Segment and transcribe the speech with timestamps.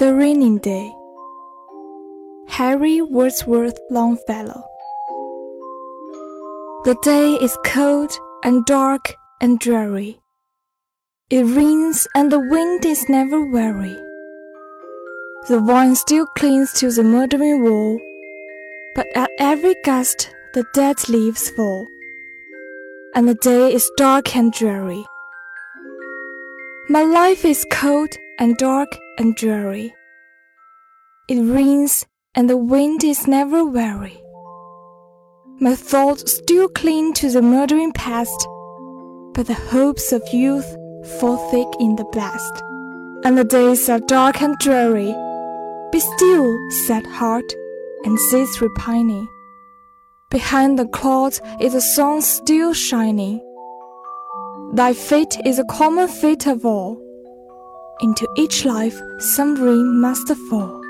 [0.00, 0.96] The Rainy Day
[2.48, 4.64] Henry Wadsworth Longfellow
[6.84, 8.10] The day is cold
[8.42, 10.18] and dark and dreary.
[11.28, 13.94] It rains and the wind is never weary.
[15.48, 18.00] The vine still clings to the mouldering wall,
[18.94, 21.86] but at every gust the dead leaves fall,
[23.14, 25.04] and the day is dark and dreary.
[26.88, 29.94] My life is cold and dark and dreary.
[31.28, 34.20] It rains and the wind is never weary.
[35.60, 38.48] My thoughts still cling to the murdering past,
[39.34, 40.66] but the hopes of youth
[41.20, 42.62] fall thick in the blast.
[43.24, 45.14] And the days are dark and dreary.
[45.92, 46.56] Be still,
[46.86, 47.52] sad heart,
[48.04, 49.28] and cease repining.
[50.30, 53.40] Behind the clouds is the sun still shining.
[54.72, 56.96] Thy fate is a common fate of all.
[58.00, 60.80] Into each life some rain must fall.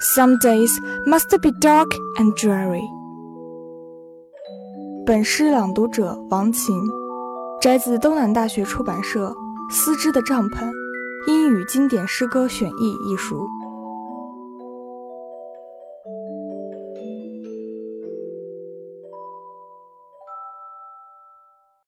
[0.00, 0.72] Some days
[1.06, 2.82] must be dark and dreary.
[5.06, 6.74] 本诗朗读者王琴，
[7.60, 9.28] 摘自东南大学出版社
[9.72, 10.68] 《丝织的帐篷：
[11.28, 12.72] 英语经典诗歌选译》
[13.12, 13.46] 一书。